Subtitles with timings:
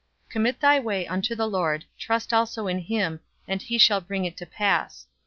[0.29, 4.35] "Commit thy way unto the Lord; trust also in him, and he shall bring it
[4.37, 5.05] to pass."